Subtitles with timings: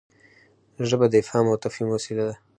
[0.89, 2.35] ژبه د افهام او تفهیم وسیله ده.